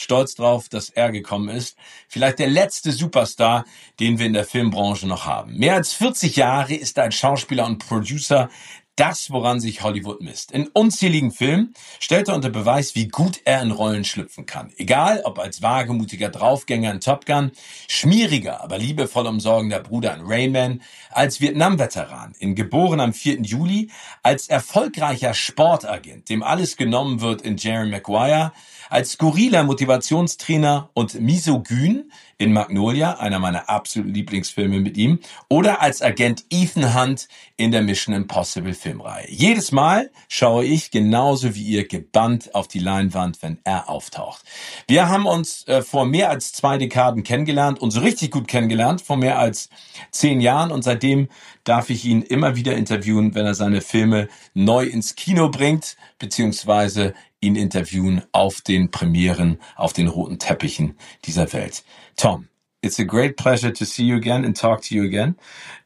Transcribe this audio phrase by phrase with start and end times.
[0.00, 1.76] stolz drauf, dass er gekommen ist.
[2.08, 3.64] Vielleicht der letzte Superstar,
[3.98, 5.56] den wir in der Filmbranche noch haben.
[5.56, 8.48] Mehr als 40 Jahre ist er als Schauspieler und Producer
[9.00, 10.52] das, woran sich Hollywood misst.
[10.52, 14.72] In unzähligen Filmen stellt er unter Beweis, wie gut er in Rollen schlüpfen kann.
[14.76, 17.50] Egal, ob als wagemutiger Draufgänger in Top Gun,
[17.88, 23.40] schmieriger, aber liebevoll umsorgender Bruder in Rayman, als Vietnam-Veteran, in Geboren am 4.
[23.40, 23.90] Juli,
[24.22, 28.52] als erfolgreicher Sportagent, dem alles genommen wird in Jerry Maguire,
[28.90, 36.02] als skurriler Motivationstrainer und misogyn in Magnolia, einer meiner absoluten Lieblingsfilme mit ihm, oder als
[36.02, 39.26] Agent Ethan Hunt in der Mission Impossible Filmreihe.
[39.28, 44.42] Jedes Mal schaue ich genauso wie ihr gebannt auf die Leinwand, wenn er auftaucht.
[44.88, 49.02] Wir haben uns äh, vor mehr als zwei Dekaden kennengelernt und so richtig gut kennengelernt,
[49.02, 49.68] vor mehr als
[50.10, 51.28] zehn Jahren und seitdem
[51.64, 57.14] darf ich ihn immer wieder interviewen, wenn er seine Filme neu ins Kino bringt, beziehungsweise
[57.40, 61.84] ihn interviewen auf den Premieren, auf den roten Teppichen dieser Welt.
[62.16, 62.48] Tom,
[62.82, 65.36] it's a great pleasure to see you again and talk to you again.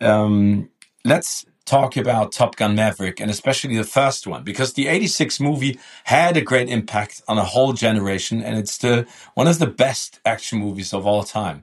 [0.00, 0.68] Um,
[1.04, 5.78] let's talk about Top Gun Maverick and especially the first one because the 86 movie
[6.04, 10.20] had a great impact on a whole generation and it's still one of the best
[10.26, 11.62] action movies of all time.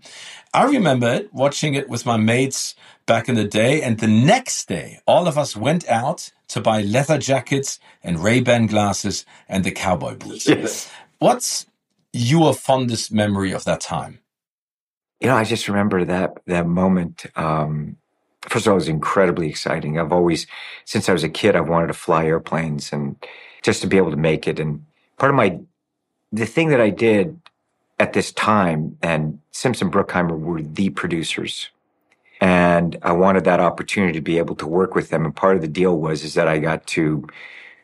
[0.54, 2.76] I remember it, watching it with my mates
[3.06, 6.82] back in the day and the next day all of us went out to buy
[6.82, 10.48] leather jackets and Ray-Ban glasses and the cowboy boots.
[10.52, 10.92] Yes.
[11.20, 11.68] What's
[12.14, 14.20] your fondest memory of that time?
[15.20, 17.28] You know, I just remember that that moment.
[17.36, 17.98] Um,
[18.44, 20.00] first of all, it was incredibly exciting.
[20.00, 20.48] I've always,
[20.86, 23.16] since I was a kid, I've wanted to fly airplanes and
[23.62, 24.60] just to be able to make it.
[24.60, 24.86] And
[25.18, 25.60] part of my,
[26.32, 27.40] the thing that I did
[28.00, 31.70] at this time, and Simpson Bruckheimer were the producers
[32.42, 35.26] and I wanted that opportunity to be able to work with them.
[35.26, 37.28] And part of the deal was is that I got to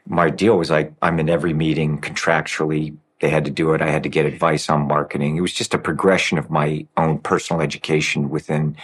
[0.10, 2.98] my deal was like I'm in every meeting contractually.
[3.20, 3.82] They had to do it.
[3.82, 5.38] I had to get advice on marketing.
[5.38, 8.76] It was just a progression of my own personal education within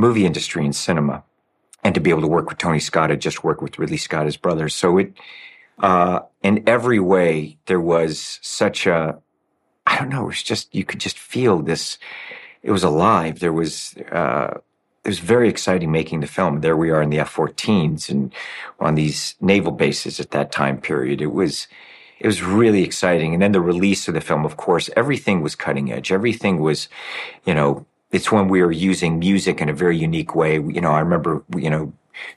[0.00, 1.22] movie industry and cinema.
[1.84, 4.26] And to be able to work with Tony Scott, I just worked with Ridley Scott,
[4.26, 4.68] his brother.
[4.68, 5.12] So it,
[5.78, 9.18] uh, in every way, there was such a,
[9.86, 11.98] I don't know, it was just, you could just feel this,
[12.62, 13.38] it was alive.
[13.38, 14.58] There was, uh,
[15.04, 16.60] it was very exciting making the film.
[16.60, 18.32] There we are in the F-14s and
[18.78, 21.22] on these naval bases at that time period.
[21.22, 21.66] It was,
[22.18, 23.32] it was really exciting.
[23.32, 26.12] And then the release of the film, of course, everything was cutting edge.
[26.12, 26.88] Everything was,
[27.46, 30.54] you know, it's when we were using music in a very unique way.
[30.54, 31.92] You know, I remember, you know,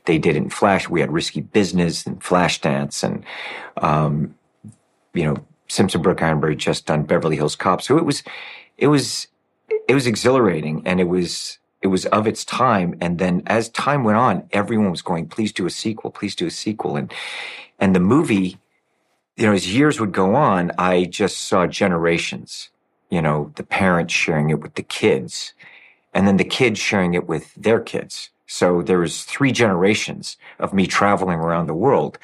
[0.06, 0.88] they did in Flash.
[0.88, 3.26] We had Risky Business and Flashdance and,
[3.78, 4.36] um,
[5.14, 7.82] you know, Simpson Bruckheimer had just done Beverly Hills Cop.
[7.82, 8.24] So it was,
[8.78, 9.28] it was,
[9.88, 12.96] it was exhilarating and it was, it was of its time.
[13.02, 16.46] And then as time went on, everyone was going, please do a sequel, please do
[16.46, 16.96] a sequel.
[16.96, 17.12] And,
[17.80, 18.58] and the movie,
[19.36, 22.70] you know, as years would go on, I just saw generations,
[23.14, 25.54] you know, the parents sharing it with the kids
[26.16, 28.32] and then the kids sharing it with their kids.
[28.48, 32.18] So there was three generations of me traveling around the world,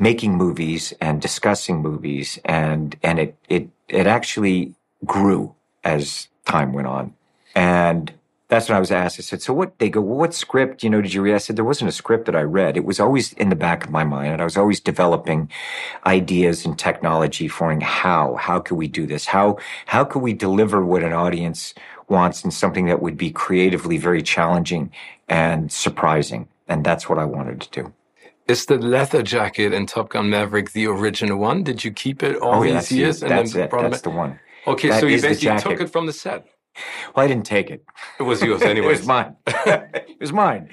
[0.00, 2.40] making movies and discussing movies.
[2.44, 5.54] And, and it, it, it actually grew
[5.84, 7.14] as time went on.
[7.54, 8.12] And
[8.50, 9.18] that's when I was asked.
[9.18, 10.82] I said, "So what?" They go, "Well, what script?
[10.82, 12.76] You know, did you read?" I said, "There wasn't a script that I read.
[12.76, 15.48] It was always in the back of my mind, and I was always developing
[16.04, 19.26] ideas and technology for how how could we do this?
[19.26, 21.74] How how could we deliver what an audience
[22.08, 24.90] wants in something that would be creatively very challenging
[25.28, 26.48] and surprising?
[26.68, 27.92] And that's what I wanted to do."
[28.48, 31.62] Is the leather jacket in Top Gun Maverick the original one?
[31.62, 33.22] Did you keep it all oh, these years?
[33.22, 33.70] and that's then it.
[33.70, 34.02] That's it.
[34.02, 34.40] the one.
[34.66, 36.44] Okay, that so you basically took it from the set.
[37.14, 37.84] Well, I didn't take it.
[38.18, 38.86] It was yours anyway.
[38.88, 39.36] it was mine.
[39.46, 40.70] it was mine.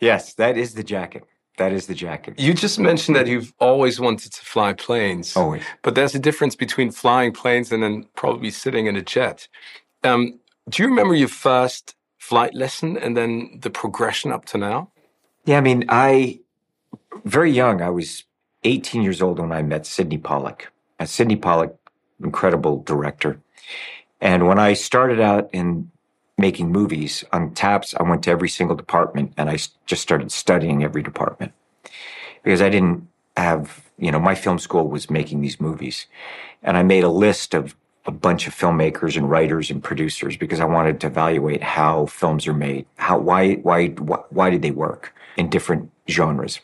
[0.00, 1.24] Yes, that is the jacket.
[1.56, 2.38] That is the jacket.
[2.38, 5.36] You just mentioned that you've always wanted to fly planes.
[5.36, 5.64] Always.
[5.82, 9.48] But there's a difference between flying planes and then probably sitting in a jet.
[10.04, 14.92] Um, do you remember your first flight lesson and then the progression up to now?
[15.46, 16.40] Yeah, I mean, I
[17.24, 17.82] very young.
[17.82, 18.24] I was
[18.64, 21.74] 18 years old when I met Sydney uh, Sydney Pollack,
[22.22, 23.40] incredible director.
[24.20, 25.90] And when I started out in
[26.36, 30.84] making movies on Taps, I went to every single department and I just started studying
[30.84, 31.52] every department
[32.42, 33.06] because I didn't
[33.36, 36.06] have, you know, my film school was making these movies.
[36.62, 37.74] And I made a list of
[38.06, 42.46] a bunch of filmmakers and writers and producers because I wanted to evaluate how films
[42.46, 42.86] are made.
[42.96, 46.60] How, why, why, why, did they work in different genres?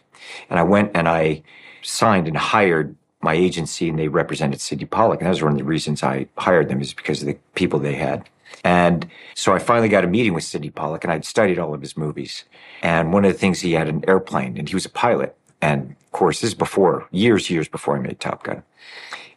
[0.49, 1.43] And I went and I
[1.83, 5.21] signed and hired my agency and they represented Sydney Pollack.
[5.21, 7.79] And that was one of the reasons I hired them is because of the people
[7.79, 8.29] they had.
[8.63, 11.81] And so I finally got a meeting with Sydney Pollack and I'd studied all of
[11.81, 12.45] his movies.
[12.83, 15.37] And one of the things he had an airplane and he was a pilot.
[15.61, 18.63] And of course, this is before, years, years before I made Top Gun.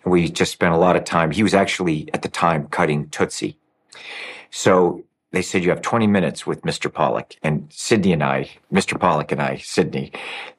[0.04, 1.32] And we just spent a lot of time.
[1.32, 3.58] He was actually at the time cutting Tootsie.
[4.52, 6.92] So they said you have 20 minutes with Mr.
[6.92, 7.36] Pollack.
[7.44, 9.00] And Sydney and I, Mr.
[9.00, 10.12] Pollock and I, Sydney,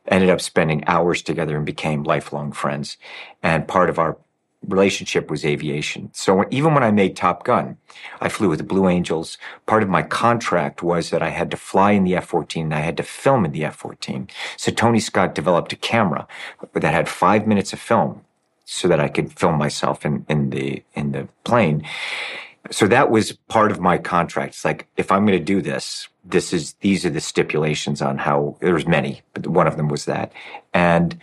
[0.07, 2.97] ended up spending hours together and became lifelong friends.
[3.43, 4.19] And part of our
[4.67, 6.11] relationship was aviation.
[6.13, 7.77] So even when I made Top Gun,
[8.21, 9.39] I flew with the Blue Angels.
[9.67, 12.81] Part of my contract was that I had to fly in the F-14 and I
[12.81, 14.29] had to film in the F-14.
[14.57, 16.27] So Tony Scott developed a camera
[16.73, 18.23] that had five minutes of film
[18.65, 21.85] so that I could film myself in, in the, in the plane
[22.71, 24.55] so that was part of my contract.
[24.55, 28.19] It's like, if I'm going to do this, this is, these are the stipulations on
[28.19, 30.33] how, there's many, but one of them was that.
[30.75, 31.19] And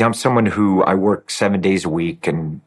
[0.00, 2.60] I'm someone who I work seven days a week and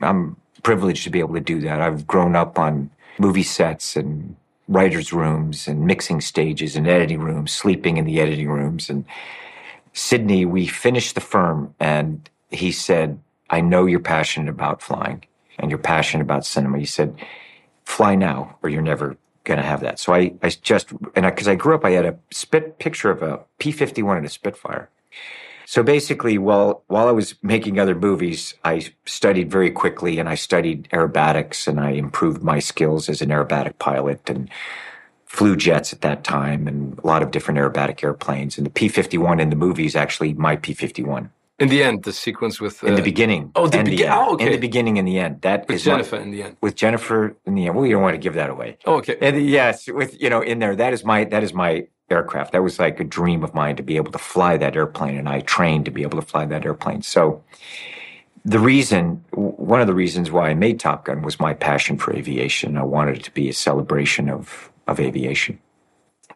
[0.00, 1.80] I'm privileged to be able to do that.
[1.80, 4.36] I've grown up on movie sets and
[4.68, 8.90] writers' rooms and mixing stages and editing rooms, sleeping in the editing rooms.
[8.90, 9.04] And
[9.94, 15.24] Sydney, we finished the firm and he said, I know you're passionate about flying
[15.60, 16.78] and you're passionate about cinema.
[16.78, 17.14] You said,
[17.84, 19.98] fly now or you're never going to have that.
[19.98, 23.10] So I, I just, and because I, I, grew up, I had a spit picture
[23.10, 24.90] of a P-51 and a Spitfire.
[25.66, 30.34] So basically, while, while I was making other movies, I studied very quickly and I
[30.34, 34.50] studied aerobatics and I improved my skills as an aerobatic pilot and
[35.26, 38.58] flew jets at that time and a lot of different aerobatic airplanes.
[38.58, 41.30] And the P-51 in the movie is actually my P-51.
[41.60, 43.52] In the end, the sequence with uh, in the uh, beginning.
[43.54, 44.12] Oh, the beginning.
[44.12, 44.46] Oh, okay.
[44.46, 45.42] In the beginning, in the end.
[45.42, 46.56] That with is Jennifer in the end.
[46.62, 47.76] With Jennifer in the end.
[47.76, 48.78] Well, you don't want to give that away.
[48.86, 49.18] Oh, okay.
[49.20, 52.52] And yes, with you know, in there, that is my that is my aircraft.
[52.52, 55.28] That was like a dream of mine to be able to fly that airplane, and
[55.28, 57.02] I trained to be able to fly that airplane.
[57.02, 57.44] So,
[58.44, 62.16] the reason, one of the reasons why I made Top Gun was my passion for
[62.16, 62.78] aviation.
[62.78, 65.60] I wanted it to be a celebration of of aviation.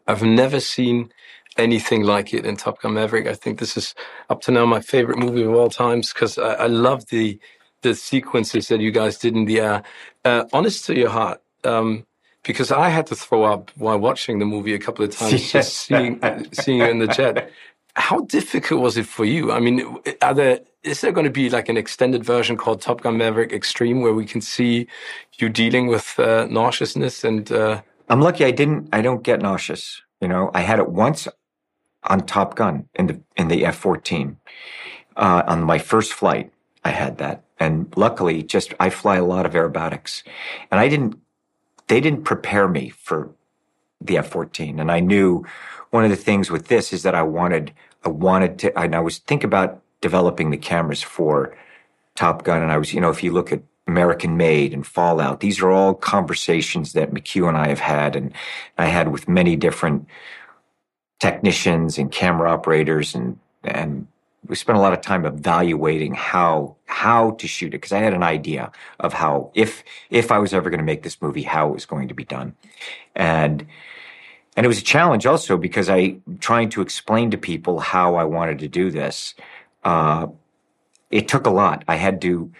[0.06, 1.10] I've never seen
[1.56, 3.26] anything like it in Top Gun Maverick.
[3.26, 3.94] I think this is
[4.30, 7.38] up to now my favorite movie of all times because I, I, love the
[7.82, 9.82] the sequences that you guys did in the air.
[10.24, 12.06] Uh, honest to your heart, um,
[12.42, 15.74] because I had to throw up while watching the movie a couple of times, just
[15.76, 16.20] seeing
[16.52, 17.50] seeing you in the jet.
[17.96, 19.52] How difficult was it for you?
[19.52, 23.02] I mean, are there is there going to be like an extended version called Top
[23.02, 24.86] Gun Maverick Extreme where we can see
[25.38, 27.50] you dealing with uh, nauseousness and?
[27.50, 28.88] Uh, I'm lucky I didn't.
[28.92, 30.02] I don't get nauseous.
[30.20, 31.26] You know, I had it once
[32.04, 34.38] on Top Gun in the in the F fourteen.
[35.16, 36.52] Uh, on my first flight,
[36.84, 40.22] I had that, and luckily, just I fly a lot of aerobatics,
[40.70, 41.18] and I didn't.
[41.86, 43.30] They didn't prepare me for
[44.00, 45.44] the F fourteen, and I knew
[45.90, 47.72] one of the things with this is that I wanted
[48.04, 51.56] I wanted to, and I was think about developing the cameras for
[52.14, 55.40] Top Gun, and I was, you know, if you look at American Made and Fallout,
[55.40, 58.32] these are all conversations that McQ and I have had, and
[58.76, 60.06] I had with many different
[61.20, 64.06] technicians and camera operators and and
[64.46, 68.14] we spent a lot of time evaluating how how to shoot it because I had
[68.14, 71.68] an idea of how if if I was ever going to make this movie how
[71.68, 72.54] it was going to be done.
[73.14, 73.66] And
[74.56, 78.24] and it was a challenge also because I trying to explain to people how I
[78.24, 79.34] wanted to do this
[79.84, 80.28] uh,
[81.10, 81.84] it took a lot.
[81.88, 82.52] I had to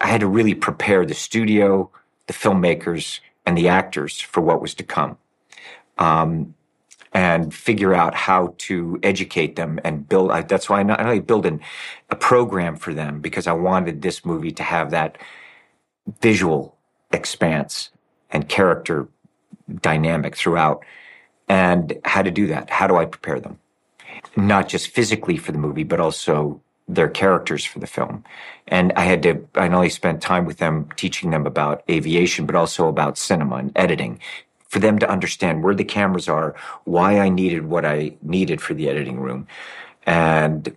[0.00, 1.90] I had to really prepare the studio
[2.26, 5.16] the filmmakers and the actors for what was to come.
[5.98, 6.55] Um,
[7.16, 10.30] and figure out how to educate them and build.
[10.48, 11.62] That's why I not only build an,
[12.10, 15.16] a program for them because I wanted this movie to have that
[16.20, 16.76] visual
[17.10, 17.88] expanse
[18.30, 19.08] and character
[19.80, 20.84] dynamic throughout.
[21.48, 22.68] And how to do that?
[22.68, 23.60] How do I prepare them?
[24.36, 28.24] Not just physically for the movie, but also their characters for the film.
[28.68, 32.44] And I had to, I not only spent time with them teaching them about aviation,
[32.44, 34.20] but also about cinema and editing
[34.68, 36.54] for them to understand where the cameras are,
[36.84, 39.46] why I needed what I needed for the editing room,
[40.04, 40.74] and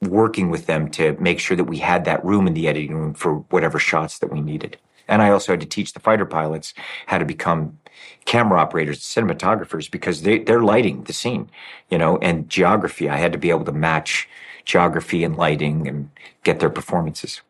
[0.00, 3.14] working with them to make sure that we had that room in the editing room
[3.14, 4.76] for whatever shots that we needed.
[5.08, 6.74] And I also had to teach the fighter pilots
[7.06, 7.78] how to become
[8.24, 11.50] camera operators, cinematographers, because they, they're lighting the scene,
[11.90, 13.08] you know, and geography.
[13.08, 14.28] I had to be able to match
[14.64, 16.10] geography and lighting and
[16.44, 17.42] get their performances.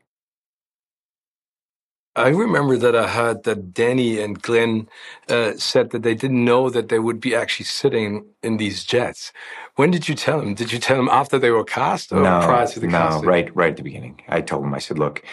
[2.15, 4.87] I remember that I heard that Danny and Glenn
[5.31, 9.33] uh, said that they didn't know that they would be actually sitting in these jets.
[9.77, 10.55] When did you tell them?
[10.55, 13.29] Did you tell them after they were cast or no, prior to the no, casting?
[13.29, 14.21] right, right at the beginning.
[14.29, 15.25] I told them, I said, look,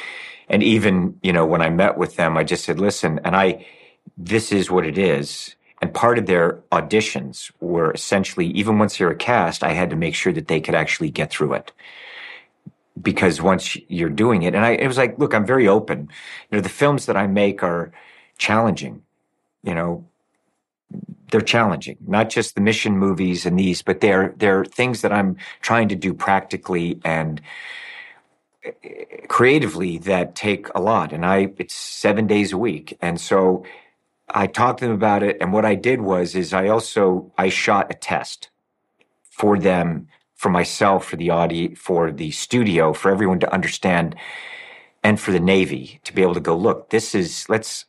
[0.47, 3.65] and even, you know, when I met with them, I just said, listen, and I,
[4.17, 5.55] this is what it is.
[5.81, 9.97] And part of their auditions were essentially, even once they were cast, I had to
[9.97, 11.73] make sure that they could actually get through it
[13.01, 16.09] because once you're doing it, and I, it was like, look, I'm very open.
[16.51, 17.91] You know, the films that I make are
[18.37, 19.03] challenging.
[19.63, 20.05] You know,
[21.31, 25.37] they're challenging, not just the mission movies and these, but they're they're things that I'm
[25.61, 27.41] trying to do practically and
[28.63, 31.13] eh, creatively that take a lot.
[31.13, 33.63] And I, it's seven days a week, and so
[34.29, 35.37] I talked to them about it.
[35.41, 38.49] And what I did was, is I also I shot a test
[39.29, 40.07] for them
[40.39, 44.15] for myself, for the audio, for the studio, for everyone to understand,
[45.03, 47.83] and for the Navy to be able to go, look, this is, let's,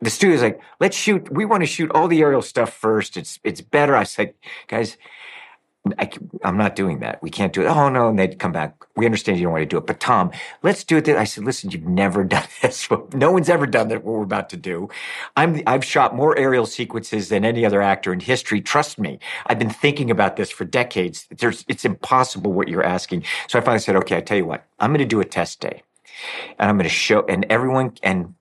[0.00, 3.16] the studio's like, let's shoot, we want to shoot all the aerial stuff first.
[3.16, 3.96] It's, it's better.
[3.96, 4.34] I said,
[4.68, 4.96] guys,
[5.98, 6.10] I,
[6.44, 7.22] am not doing that.
[7.22, 7.66] We can't do it.
[7.66, 8.08] Oh no.
[8.08, 8.74] And they'd come back.
[8.96, 10.30] We understand you don't want to do it, but Tom,
[10.62, 11.08] let's do it.
[11.08, 12.88] I said, listen, you've never done this.
[13.14, 14.04] No one's ever done that.
[14.04, 14.88] What we're about to do.
[15.36, 18.60] I'm, I've shot more aerial sequences than any other actor in history.
[18.60, 19.18] Trust me.
[19.46, 21.26] I've been thinking about this for decades.
[21.30, 23.24] There's, it's impossible what you're asking.
[23.48, 25.60] So I finally said, okay, I tell you what, I'm going to do a test
[25.60, 25.82] day
[26.58, 28.34] and I'm going to show, and everyone, and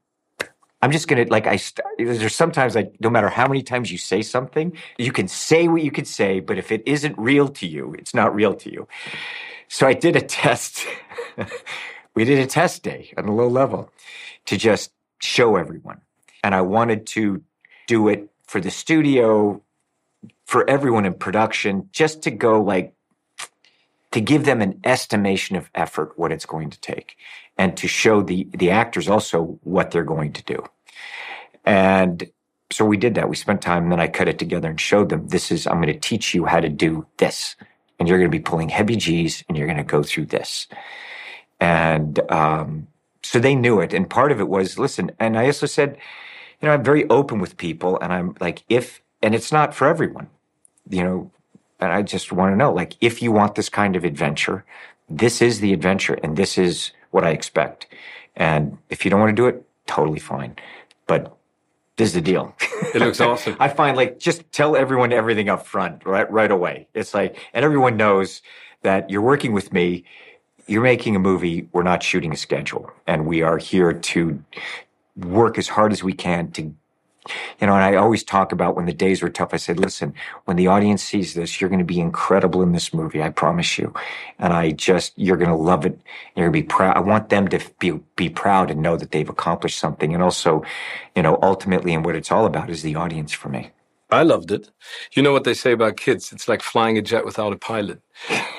[0.82, 1.58] I'm just gonna like I.
[1.58, 5.68] St- there's sometimes like no matter how many times you say something, you can say
[5.68, 8.72] what you could say, but if it isn't real to you, it's not real to
[8.72, 8.88] you.
[9.68, 10.86] So I did a test.
[12.16, 13.92] we did a test day on a low level
[14.46, 16.02] to just show everyone,
[16.44, 17.44] and I wanted to
[17.88, 19.62] do it for the studio,
[20.46, 22.94] for everyone in production, just to go like
[24.12, 27.16] to give them an estimation of effort, what it's going to take,
[27.60, 30.64] and to show the, the actors also what they're going to do.
[31.66, 32.32] And
[32.72, 33.28] so we did that.
[33.28, 35.82] We spent time and then I cut it together and showed them this is, I'm
[35.82, 37.58] going to teach you how to do this.
[38.00, 40.68] And you're going to be pulling heavy G's and you're going to go through this.
[41.60, 42.88] And, um,
[43.22, 43.94] so they knew it.
[43.94, 45.98] And part of it was, listen, and I also said,
[46.62, 49.90] you know, I'm very open with people and I'm like, if, and it's not for
[49.90, 50.30] everyone,
[50.90, 51.32] you know,
[51.82, 54.64] and I just want to know, like, if you want this kind of adventure,
[55.10, 57.88] this is the adventure and this is what I expect.
[58.36, 60.56] And if you don't want to do it, totally fine.
[61.08, 61.36] But
[61.98, 62.56] this is the deal.
[62.94, 63.58] It looks awesome.
[63.60, 66.88] I find like just tell everyone everything up front right right away.
[66.94, 68.42] It's like and everyone knows
[68.84, 70.06] that you're working with me.
[70.66, 71.68] You're making a movie.
[71.74, 74.44] We're not shooting a schedule, and we are here to
[75.18, 76.74] work as hard as we can to
[77.60, 79.54] you know, and I always talk about when the days were tough.
[79.54, 80.14] I said, listen,
[80.46, 83.22] when the audience sees this, you're going to be incredible in this movie.
[83.22, 83.94] I promise you.
[84.40, 86.00] And I just, you're going to love it.
[86.36, 86.98] You're going to be proud.
[86.98, 90.14] I want them to be, be proud and know that they've accomplished something.
[90.14, 90.64] And also,
[91.16, 93.72] you know, ultimately, and what it's all about is the audience for me.
[94.12, 94.72] I loved it.
[95.14, 96.34] You know what they say about kids?
[96.34, 98.02] It's like flying a jet without a pilot.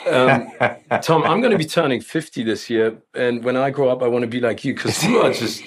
[0.06, 0.48] Um,
[1.02, 2.98] Tom, I'm going to be turning 50 this year.
[3.14, 5.64] And when I grow up, I want to be like you because you are just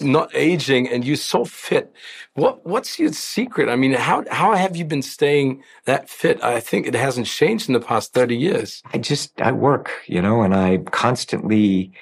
[0.00, 1.92] not aging and you're so fit.
[2.34, 3.68] What what's your secret?
[3.68, 6.42] I mean, how how have you been staying that fit?
[6.42, 8.82] I think it hasn't changed in the past 30 years.
[8.92, 11.92] I just I work, you know, and I constantly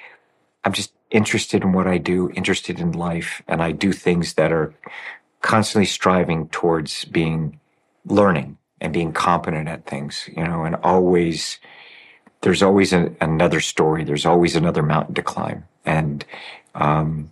[0.63, 4.51] I'm just interested in what I do, interested in life, and I do things that
[4.51, 4.73] are
[5.41, 7.59] constantly striving towards being
[8.05, 11.59] learning and being competent at things, you know, and always
[12.41, 14.03] there's always a, another story.
[14.03, 15.65] There's always another mountain to climb.
[15.85, 16.25] And
[16.73, 17.31] um,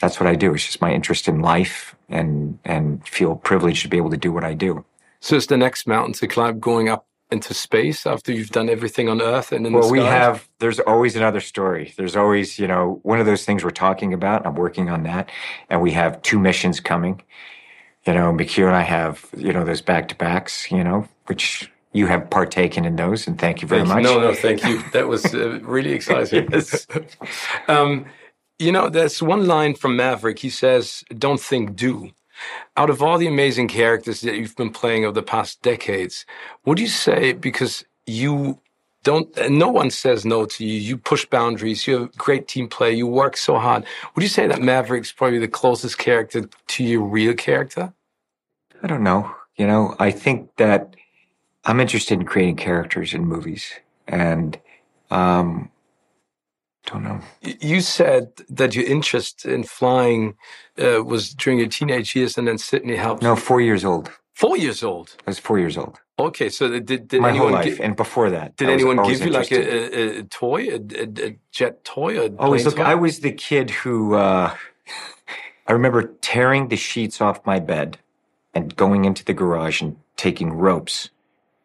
[0.00, 0.54] that's what I do.
[0.54, 4.32] It's just my interest in life and and feel privileged to be able to do
[4.32, 4.84] what I do.
[5.20, 9.08] So it's the next mountain to climb going up into space after you've done everything
[9.08, 10.48] on Earth and in well, the we have.
[10.58, 11.94] There's always another story.
[11.96, 14.46] There's always, you know, one of those things we're talking about.
[14.46, 15.30] I'm working on that,
[15.68, 17.22] and we have two missions coming.
[18.06, 20.70] You know, McQ and I have, you know, those back to backs.
[20.72, 24.04] You know, which you have partaken in those, and thank you very thank much.
[24.04, 24.20] You.
[24.20, 24.82] No, no, thank you.
[24.92, 26.48] That was uh, really exciting.
[26.50, 26.86] yes.
[27.68, 28.06] um,
[28.60, 30.38] you know, there's one line from Maverick.
[30.38, 32.10] He says, Don't think, do.
[32.76, 36.26] Out of all the amazing characters that you've been playing over the past decades,
[36.66, 38.58] would you say, because you
[39.02, 42.92] don't, no one says no to you, you push boundaries, you're a great team player,
[42.92, 47.02] you work so hard, would you say that Maverick's probably the closest character to your
[47.02, 47.92] real character?
[48.82, 49.34] I don't know.
[49.56, 50.96] You know, I think that
[51.64, 53.72] I'm interested in creating characters in movies.
[54.06, 54.58] And,
[55.10, 55.70] um,
[56.90, 57.20] don't know.
[57.42, 60.34] You said that your interest in flying
[60.78, 63.22] uh, was during your teenage years, and then Sydney helped.
[63.22, 64.10] No, four years old.
[64.34, 65.16] Four years old.
[65.26, 66.00] I was four years old.
[66.18, 69.50] Okay, so did, did My whole life, and before that, did anyone give you like
[69.52, 72.76] a, a, a toy, a, a, a jet toy, a Always plane look.
[72.76, 72.90] toy?
[72.90, 74.54] I was the kid who uh,
[75.66, 77.98] I remember tearing the sheets off my bed
[78.54, 81.10] and going into the garage and taking ropes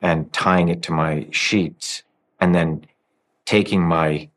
[0.02, 2.04] and tying it to my sheets,
[2.40, 2.86] and then
[3.46, 4.30] taking my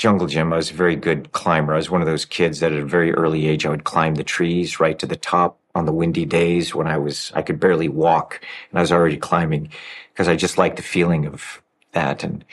[0.00, 0.50] jungle gym.
[0.50, 1.74] I was a very good climber.
[1.74, 4.14] I was one of those kids that at a very early age I would climb
[4.14, 7.60] the trees right to the top on the windy days when I was I could
[7.60, 8.40] barely walk
[8.70, 9.68] and I was already climbing
[10.10, 11.60] because I just liked the feeling of
[11.92, 12.46] that and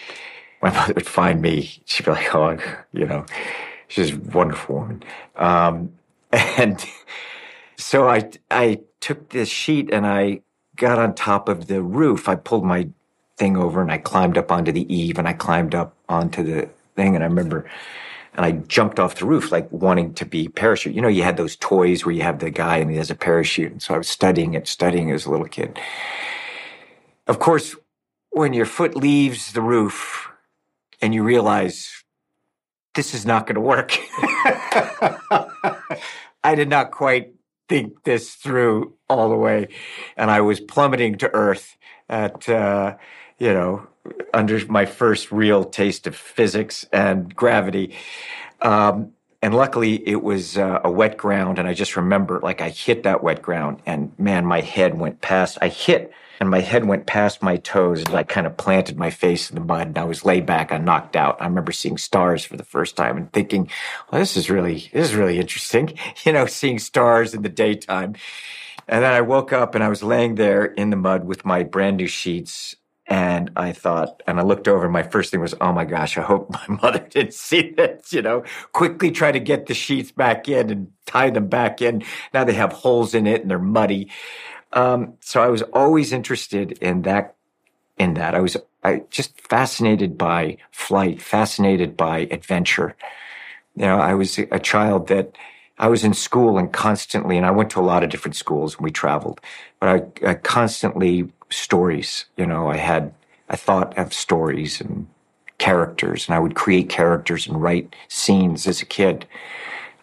[0.61, 1.71] my mother would find me.
[1.85, 2.57] She'd be like, "Oh,
[2.91, 3.25] you know,
[3.87, 5.03] she's a wonderful woman."
[5.37, 5.93] Um,
[6.33, 6.85] and
[7.77, 10.41] so I I took this sheet and I
[10.75, 12.27] got on top of the roof.
[12.27, 12.89] I pulled my
[13.37, 16.69] thing over and I climbed up onto the eave and I climbed up onto the
[16.97, 17.15] thing.
[17.15, 17.69] And I remember,
[18.33, 20.93] and I jumped off the roof like wanting to be parachute.
[20.93, 23.15] You know, you had those toys where you have the guy and he has a
[23.15, 23.71] parachute.
[23.71, 25.79] And so I was studying it, studying as a little kid.
[27.27, 27.75] Of course,
[28.31, 30.29] when your foot leaves the roof
[31.01, 32.03] and you realize
[32.95, 33.97] this is not going to work.
[36.43, 37.33] I did not quite
[37.69, 39.67] think this through all the way.
[40.15, 41.77] And I was plummeting to earth
[42.09, 42.95] at, uh,
[43.37, 43.87] you know,
[44.33, 47.95] under my first real taste of physics and gravity.
[48.61, 51.59] Um, and luckily it was uh, a wet ground.
[51.59, 55.21] And I just remember like I hit that wet ground and man, my head went
[55.21, 58.97] past, I hit and my head went past my toes and I kind of planted
[58.97, 61.41] my face in the mud and I was laid back and knocked out.
[61.41, 63.69] I remember seeing stars for the first time and thinking,
[64.11, 65.97] well, this is really, this is really interesting.
[66.25, 68.15] You know, seeing stars in the daytime.
[68.87, 71.63] And then I woke up and I was laying there in the mud with my
[71.63, 72.75] brand new sheets.
[73.09, 76.17] And I thought, and I looked over and my first thing was, oh my gosh,
[76.17, 80.11] I hope my mother didn't see this, you know, quickly try to get the sheets
[80.11, 82.03] back in and tie them back in.
[82.33, 84.11] Now they have holes in it and they're muddy.
[84.73, 87.35] Um, so I was always interested in that,
[87.97, 88.35] in that.
[88.35, 92.95] I was I just fascinated by flight, fascinated by adventure.
[93.75, 95.35] You know, I was a child that
[95.77, 98.75] I was in school and constantly, and I went to a lot of different schools
[98.75, 99.41] and we traveled,
[99.79, 99.89] but
[100.23, 103.13] I, I constantly stories, you know, I had,
[103.49, 105.07] I thought of stories and
[105.57, 109.25] characters and I would create characters and write scenes as a kid.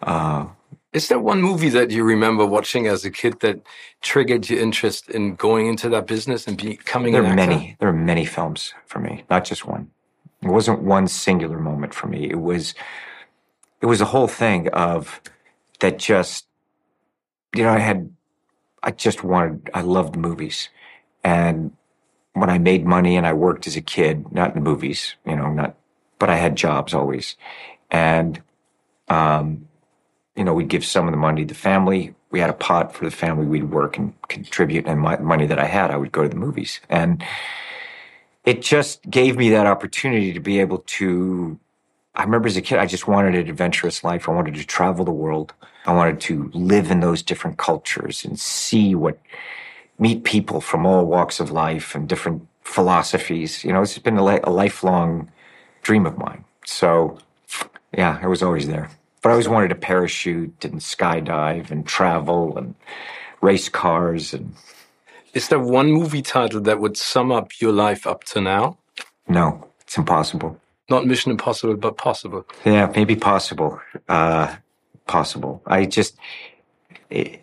[0.01, 0.47] Uh,
[0.93, 3.61] Is there one movie that you remember watching as a kid that
[4.01, 7.47] triggered your interest in going into that business and becoming there an are actor?
[7.47, 9.91] many, there are many films for me, not just one.
[10.41, 12.29] It wasn't one singular moment for me.
[12.29, 12.75] It was,
[13.81, 15.21] it was a whole thing of
[15.79, 16.47] that just,
[17.55, 18.11] you know, I had,
[18.83, 20.69] I just wanted, I loved movies.
[21.25, 21.75] And
[22.33, 25.35] when I made money and I worked as a kid, not in the movies, you
[25.35, 25.75] know, not,
[26.19, 27.35] but I had jobs always.
[27.89, 28.41] And,
[29.09, 29.67] um,
[30.35, 32.13] you know, we'd give some of the money to the family.
[32.29, 33.47] We had a pot for the family.
[33.47, 34.85] We'd work and contribute.
[34.85, 36.79] And my money that I had, I would go to the movies.
[36.89, 37.23] And
[38.43, 41.59] it just gave me that opportunity to be able to.
[42.13, 44.29] I remember as a kid, I just wanted an adventurous life.
[44.29, 45.53] I wanted to travel the world.
[45.87, 49.19] I wanted to live in those different cultures and see what,
[49.99, 53.63] meet people from all walks of life and different philosophies.
[53.63, 55.31] You know, it's been a, li- a lifelong
[55.83, 56.43] dream of mine.
[56.65, 57.17] So,
[57.97, 58.89] yeah, I was always there.
[59.21, 62.75] But I always wanted to parachute and skydive and travel and
[63.41, 64.53] race cars and
[65.33, 68.77] Is there one movie title that would sum up your life up to now?
[69.27, 70.59] no, it's impossible.
[70.89, 72.45] Not Mission Impossible, but possible.
[72.63, 73.79] Yeah, maybe possible.
[74.07, 74.55] Uh,
[75.07, 75.61] possible.
[75.65, 76.15] I just,
[77.09, 77.41] it,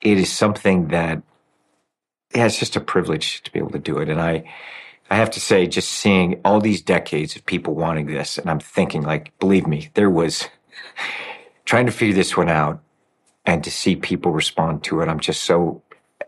[0.00, 1.22] it is something that,
[2.36, 4.10] yeah, it's just a privilege to be able to do it.
[4.10, 4.44] And I,
[5.10, 8.60] I have to say, just seeing all these decades of people wanting this, and I'm
[8.60, 10.48] thinking, like, believe me, there was
[11.64, 12.82] trying to figure this one out
[13.46, 15.08] and to see people respond to it.
[15.08, 15.82] I'm just so,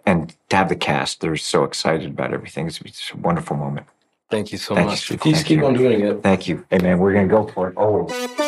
[0.06, 2.66] and to have the cast, they're so excited about everything.
[2.66, 3.86] It's, it's a wonderful moment.
[4.30, 5.00] Thank you so Thank much.
[5.00, 5.20] Steve.
[5.20, 5.66] Please Thank keep you.
[5.66, 6.22] on doing it.
[6.22, 6.64] Thank you.
[6.70, 8.47] Hey, man, we're going to go for it always.